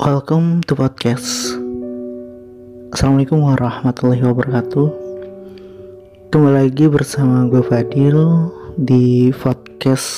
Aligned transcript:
Welcome 0.00 0.64
to 0.64 0.72
podcast. 0.72 1.60
Assalamualaikum 2.96 3.44
warahmatullahi 3.44 4.24
wabarakatuh. 4.24 4.88
Kembali 6.32 6.56
lagi 6.56 6.88
bersama 6.88 7.44
gue 7.44 7.60
Fadil 7.60 8.16
di 8.80 9.28
podcast 9.28 10.08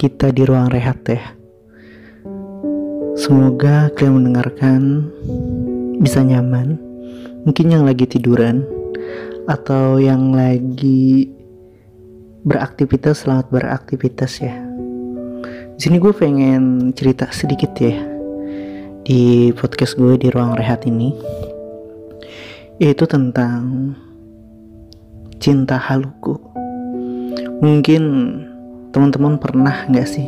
kita 0.00 0.32
di 0.32 0.48
ruang 0.48 0.72
rehat 0.72 1.04
ya. 1.04 1.20
Semoga 3.20 3.92
kalian 3.92 4.24
mendengarkan 4.24 5.04
bisa 6.00 6.24
nyaman. 6.24 6.80
Mungkin 7.44 7.76
yang 7.76 7.84
lagi 7.84 8.08
tiduran 8.08 8.64
atau 9.44 10.00
yang 10.00 10.32
lagi 10.32 11.28
beraktivitas 12.48 13.28
selamat 13.28 13.52
beraktivitas 13.52 14.40
ya. 14.40 14.56
Di 15.76 15.92
sini 15.92 16.00
gue 16.00 16.16
pengen 16.16 16.96
cerita 16.96 17.28
sedikit 17.28 17.76
ya 17.76 18.13
di 19.04 19.52
podcast 19.52 20.00
gue 20.00 20.16
di 20.16 20.32
ruang 20.32 20.56
rehat 20.56 20.88
ini 20.88 21.12
yaitu 22.80 23.04
tentang 23.04 23.92
cinta 25.36 25.76
haluku. 25.76 26.40
Mungkin 27.60 28.02
teman-teman 28.96 29.36
pernah 29.36 29.84
nggak 29.92 30.08
sih 30.08 30.24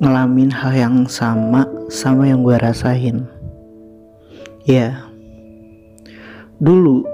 ngalamin 0.00 0.48
hal 0.48 0.72
yang 0.72 0.96
sama 1.04 1.68
sama 1.92 2.24
yang 2.24 2.40
gue 2.40 2.56
rasain? 2.56 3.28
Ya, 4.64 5.04
dulu 6.56 7.04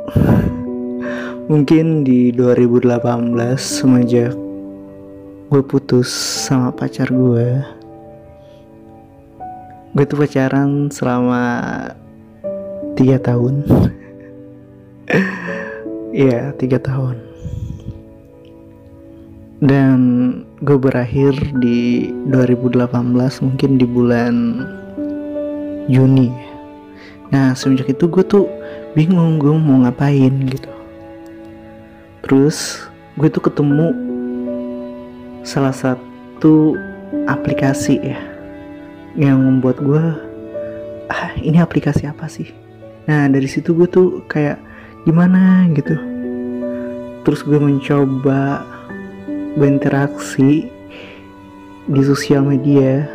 mungkin 1.51 2.07
di 2.07 2.31
2018 2.31 3.03
semenjak 3.59 4.33
gue 5.51 5.63
putus 5.67 6.09
sama 6.47 6.71
pacar 6.71 7.11
gue 7.11 7.82
gue 9.93 10.09
tuh 10.09 10.25
pacaran 10.25 10.89
selama 10.89 11.45
tiga 12.97 13.21
tahun. 13.21 13.65
Iya 16.13 16.53
tiga 16.61 16.77
tahun. 16.77 17.17
Dan 19.65 19.99
gue 20.61 20.77
berakhir 20.77 21.33
di 21.57 22.13
2018 22.29 22.85
mungkin 23.41 23.81
di 23.81 23.87
bulan 23.89 24.35
Juni. 25.89 26.29
Nah 27.33 27.57
semenjak 27.57 27.97
itu 27.97 28.13
gue 28.13 28.25
tuh 28.29 28.45
bingung 28.93 29.41
gue 29.41 29.57
mau 29.57 29.89
ngapain 29.89 30.37
gitu. 30.53 30.73
Terus 32.29 32.85
gue 33.17 33.33
tuh 33.33 33.49
ketemu 33.49 33.97
salah 35.49 35.73
satu 35.73 36.77
aplikasi 37.25 38.05
ya 38.05 38.32
yang 39.19 39.41
membuat 39.41 39.81
gue 39.81 40.05
ah 41.13 41.33
ini 41.41 41.61
aplikasi 41.61 42.09
apa 42.09 42.29
sih? 42.29 42.49
Nah 43.09 43.29
dari 43.29 43.45
situ 43.45 43.77
gue 43.77 43.89
tuh 43.89 44.09
kayak 44.31 44.57
gimana? 45.05 45.69
gitu. 45.75 45.99
Terus 47.23 47.41
gue 47.47 47.59
mencoba 47.59 48.67
berinteraksi 49.55 50.67
di 51.87 52.03
sosial 52.03 52.47
media. 52.47 53.07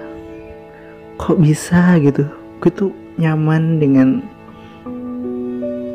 Kok 1.18 1.40
bisa? 1.42 1.98
gitu. 2.00 2.28
Gue 2.62 2.72
tuh 2.72 2.92
nyaman 3.18 3.82
dengan 3.82 4.22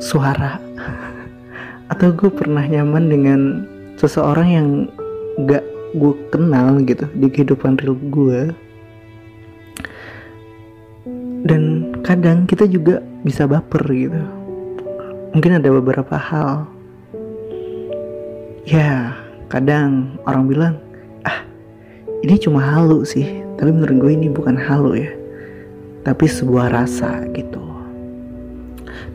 suara. 0.03 0.59
Atau 1.93 2.11
gue 2.17 2.31
pernah 2.33 2.67
nyaman 2.67 3.05
dengan 3.07 3.41
seseorang 4.01 4.49
yang 4.51 4.69
gak 5.47 5.65
gue 5.93 6.15
kenal 6.33 6.81
gitu 6.89 7.05
di 7.13 7.29
kehidupan 7.29 7.77
real 7.81 7.97
gue 8.09 8.49
dan 11.43 11.93
kadang 12.07 12.47
kita 12.47 12.67
juga 12.71 13.03
bisa 13.27 13.47
baper 13.47 13.83
gitu. 13.91 14.23
Mungkin 15.33 15.59
ada 15.59 15.69
beberapa 15.73 16.15
hal. 16.15 16.67
Ya 18.63 19.17
kadang 19.51 20.17
orang 20.23 20.45
bilang 20.47 20.75
ah 21.27 21.43
ini 22.23 22.39
cuma 22.39 22.63
halu 22.63 23.03
sih. 23.03 23.43
Tapi 23.59 23.71
menurut 23.71 23.97
gue 23.99 24.13
ini 24.15 24.29
bukan 24.31 24.55
halu 24.55 25.03
ya. 25.03 25.11
Tapi 26.03 26.25
sebuah 26.27 26.71
rasa 26.71 27.27
gitu. 27.35 27.63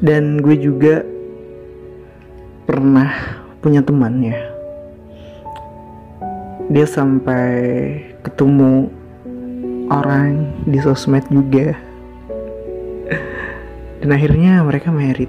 Dan 0.03 0.39
gue 0.43 0.55
juga 0.55 1.03
pernah 2.67 3.39
punya 3.63 3.79
teman 3.79 4.19
ya 4.21 4.57
dia 6.67 6.83
sampai 6.83 7.55
ketemu 8.27 8.91
orang 9.87 10.51
di 10.67 10.83
sosmed 10.83 11.23
juga 11.31 11.79
dan 14.07 14.15
akhirnya 14.15 14.63
mereka 14.63 14.87
merit. 14.87 15.27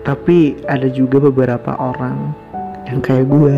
Tapi 0.00 0.56
ada 0.64 0.88
juga 0.88 1.20
beberapa 1.28 1.76
orang 1.76 2.32
yang 2.88 3.04
kayak 3.04 3.28
gue 3.28 3.56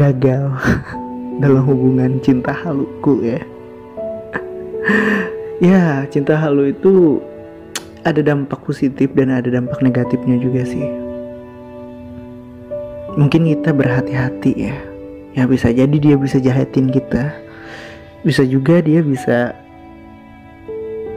gagal 0.00 0.56
dalam 1.44 1.68
hubungan 1.68 2.24
cinta 2.24 2.56
haluku 2.56 3.20
ya. 3.20 3.40
Ya 5.60 6.08
cinta 6.08 6.40
halu 6.40 6.72
itu 6.72 7.20
ada 8.00 8.24
dampak 8.24 8.64
positif 8.64 9.12
dan 9.12 9.28
ada 9.28 9.52
dampak 9.52 9.84
negatifnya 9.84 10.40
juga 10.40 10.64
sih. 10.64 10.88
Mungkin 13.20 13.44
kita 13.44 13.76
berhati-hati 13.76 14.56
ya. 14.56 14.72
Ya 15.36 15.44
bisa 15.44 15.68
jadi 15.68 15.92
dia 16.00 16.16
bisa 16.16 16.40
jahatin 16.40 16.88
kita. 16.88 17.36
Bisa 18.24 18.40
juga 18.40 18.80
dia 18.80 19.04
bisa 19.04 19.52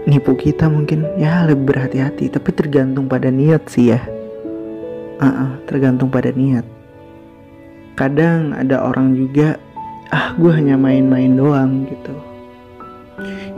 nipu 0.04 0.36
kita 0.36 0.68
mungkin. 0.68 1.06
Ya 1.16 1.44
lebih 1.48 1.74
berhati-hati. 1.74 2.32
Tapi 2.32 2.50
tergantung 2.56 3.08
pada 3.08 3.32
niat 3.32 3.68
sih 3.72 3.96
ya. 3.96 4.02
Uh 5.20 5.26
-uh, 5.26 5.52
tergantung 5.70 6.12
pada 6.12 6.32
niat. 6.34 6.66
Kadang 7.94 8.58
ada 8.58 8.82
orang 8.82 9.14
juga 9.14 9.56
ah 10.10 10.34
gue 10.36 10.52
hanya 10.52 10.76
main-main 10.76 11.38
doang 11.38 11.86
gitu. 11.88 12.16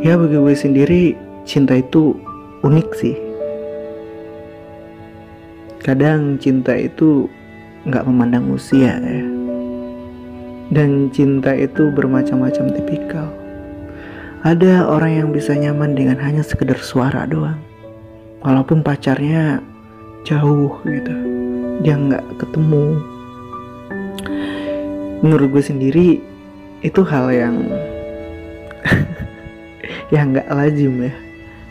Ya 0.03 0.19
bagi 0.19 0.35
gue 0.35 0.55
sendiri 0.55 1.01
cinta 1.47 1.79
itu 1.79 2.13
unik 2.61 2.89
sih. 2.99 3.15
Kadang 5.79 6.41
cinta 6.41 6.75
itu 6.75 7.29
nggak 7.87 8.05
memandang 8.09 8.51
usia 8.51 8.99
ya. 8.99 9.23
Dan 10.73 11.13
cinta 11.13 11.53
itu 11.53 11.93
bermacam-macam 11.93 12.73
tipikal 12.73 13.29
ada 14.45 14.85
orang 14.85 15.25
yang 15.25 15.29
bisa 15.33 15.57
nyaman 15.57 15.97
dengan 15.97 16.21
hanya 16.21 16.45
sekedar 16.45 16.77
suara 16.77 17.25
doang. 17.25 17.57
Walaupun 18.45 18.85
pacarnya 18.85 19.57
jauh 20.21 20.69
gitu. 20.85 21.13
Dia 21.81 21.97
nggak 21.97 22.21
ketemu. 22.37 23.01
Menurut 25.25 25.49
gue 25.49 25.63
sendiri 25.65 26.07
itu 26.85 27.01
hal 27.01 27.33
yang 27.33 27.57
yang 30.13 30.37
nggak 30.37 30.45
lazim 30.53 31.09
ya. 31.09 31.13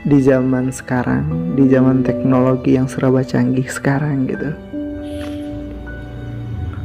Di 0.03 0.19
zaman 0.19 0.75
sekarang 0.75 1.55
di 1.55 1.71
zaman 1.71 2.03
teknologi 2.03 2.75
yang 2.75 2.91
serba 2.91 3.23
canggih 3.23 3.71
sekarang 3.71 4.27
gitu. 4.27 4.51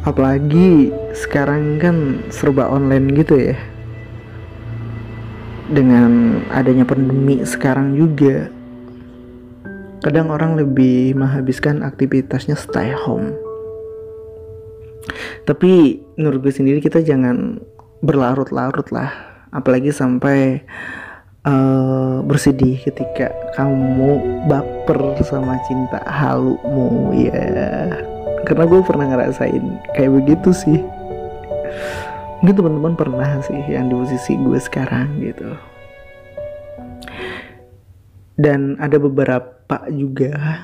Apalagi 0.05 0.93
sekarang 1.17 1.81
kan 1.81 2.21
serba 2.29 2.69
online 2.69 3.09
gitu 3.17 3.33
ya 3.41 3.57
dengan 5.69 6.41
adanya 6.49 6.83
pandemi 6.83 7.41
sekarang 7.45 7.93
juga 7.93 8.49
kadang 10.01 10.31
orang 10.31 10.55
lebih 10.55 11.13
menghabiskan 11.13 11.83
aktivitasnya 11.83 12.55
stay 12.55 12.89
home. 12.95 13.35
Tapi 15.43 15.99
menurut 16.15 16.45
gue 16.45 16.53
sendiri 16.53 16.79
kita 16.79 17.03
jangan 17.03 17.59
berlarut-larut 17.99 18.87
lah 18.95 19.11
apalagi 19.51 19.91
sampai 19.91 20.61
uh, 21.43 22.21
bersedih 22.23 22.79
ketika 22.79 23.33
kamu 23.57 24.21
baper 24.47 25.19
sama 25.25 25.59
cinta 25.67 25.99
halumu 26.07 27.11
ya 27.11 27.43
karena 28.47 28.63
gue 28.65 28.79
pernah 28.85 29.05
ngerasain 29.09 29.63
kayak 29.97 30.11
begitu 30.15 30.49
sih 30.55 30.79
mungkin 32.39 32.55
teman-teman 32.55 32.95
pernah 32.95 33.29
sih 33.43 33.59
yang 33.67 33.91
di 33.91 33.95
posisi 33.99 34.39
gue 34.39 34.59
sekarang 34.59 35.19
gitu. 35.19 35.49
Dan 38.39 38.79
ada 38.79 38.95
beberapa 38.95 39.83
juga 39.91 40.63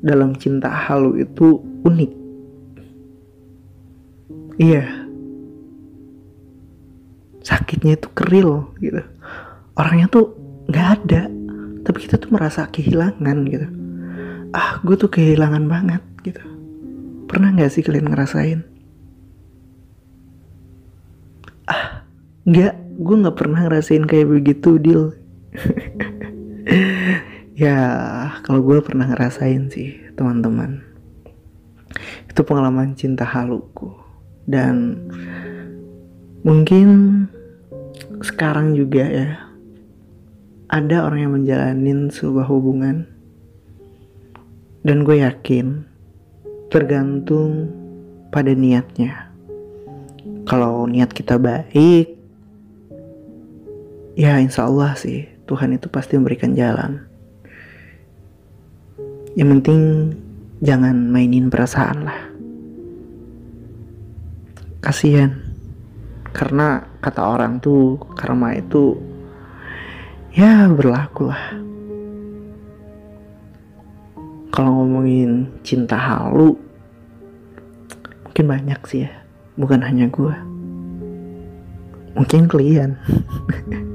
dalam 0.00 0.32
cinta 0.40 0.72
halu 0.72 1.20
itu 1.20 1.60
unik. 1.84 2.12
Iya. 4.56 4.84
Sakitnya 7.44 8.00
itu 8.00 8.08
keril 8.16 8.72
gitu. 8.80 9.04
Orangnya 9.76 10.08
tuh 10.08 10.32
nggak 10.72 10.88
ada 11.04 11.28
tapi 11.84 12.00
kita 12.00 12.16
tuh 12.16 12.32
merasa 12.32 12.64
kehilangan 12.72 13.36
gitu. 13.52 13.68
Ah 14.56 14.80
gue 14.80 14.96
tuh 14.96 15.12
kehilangan 15.12 15.68
banget 15.68 16.00
gitu. 16.24 16.40
Pernah 17.28 17.52
nggak 17.52 17.68
sih 17.68 17.84
kalian 17.84 18.08
ngerasain 18.08 18.73
nggak 22.44 22.74
gue 23.00 23.16
nggak 23.24 23.36
pernah 23.36 23.66
ngerasain 23.66 24.04
kayak 24.04 24.28
begitu 24.28 24.76
deal 24.78 25.16
ya 27.54 27.78
kalau 28.42 28.66
gue 28.66 28.82
pernah 28.82 29.06
ngerasain 29.06 29.70
sih 29.70 29.94
teman-teman. 30.18 30.82
Itu 32.26 32.42
pengalaman 32.42 32.98
cinta 32.98 33.22
haluku. 33.22 33.94
Dan 34.44 35.06
mungkin 36.42 36.86
sekarang 38.20 38.74
juga 38.74 39.06
ya 39.06 39.28
ada 40.68 41.06
orang 41.06 41.20
yang 41.22 41.34
menjalanin 41.38 42.10
sebuah 42.10 42.50
hubungan. 42.50 43.06
Dan 44.84 45.06
gue 45.06 45.22
yakin 45.22 45.86
tergantung 46.68 47.70
pada 48.28 48.52
niatnya. 48.52 49.30
Kalau 50.44 50.84
niat 50.84 51.14
kita 51.14 51.40
baik 51.40 52.13
ya 54.14 54.38
insya 54.38 54.70
Allah 54.70 54.94
sih 54.94 55.26
Tuhan 55.44 55.76
itu 55.76 55.90
pasti 55.90 56.16
memberikan 56.16 56.56
jalan. 56.56 57.04
Yang 59.34 59.48
penting 59.58 59.80
jangan 60.62 61.10
mainin 61.10 61.50
perasaan 61.50 61.98
lah. 62.06 62.20
Kasihan. 64.80 65.42
Karena 66.34 66.82
kata 66.98 67.22
orang 67.22 67.62
tuh 67.62 68.00
karma 68.18 68.58
itu 68.58 68.98
ya 70.34 70.66
berlaku 70.70 71.30
lah. 71.30 71.44
Kalau 74.54 74.70
ngomongin 74.82 75.50
cinta 75.66 75.98
halu 75.98 76.54
mungkin 78.26 78.44
banyak 78.46 78.80
sih 78.86 79.06
ya. 79.06 79.12
Bukan 79.54 79.82
hanya 79.86 80.10
gue 80.10 80.34
mungkin 82.14 82.46
kalian 82.46 82.94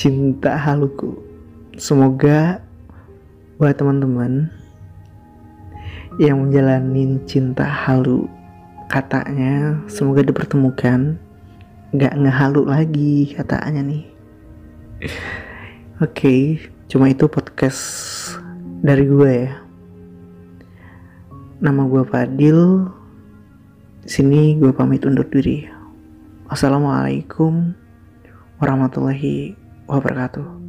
cinta 0.00 0.56
haluku. 0.56 1.12
Semoga 1.76 2.64
buat 3.60 3.76
teman-teman 3.76 4.48
yang 6.16 6.48
menjalani 6.48 7.20
cinta 7.28 7.68
halu 7.68 8.24
katanya 8.88 9.76
semoga 9.92 10.24
dipertemukan. 10.24 11.20
Nggak 11.92 12.14
ngehalu 12.16 12.62
lagi 12.64 13.36
katanya 13.36 13.84
nih. 13.84 14.04
Oke 16.00 16.12
okay, 16.12 16.40
cuma 16.88 17.12
itu 17.12 17.28
podcast 17.28 17.80
dari 18.80 19.04
gue 19.04 19.32
ya. 19.48 19.52
Nama 21.60 21.82
gue 21.88 22.02
Fadil. 22.08 22.88
Sini 24.06 24.56
gue 24.56 24.72
pamit 24.72 25.04
undur 25.04 25.28
diri. 25.28 25.68
Wassalamualaikum 26.48 27.85
warahmatullahi 28.60 29.52
wabarakatuh 29.88 30.65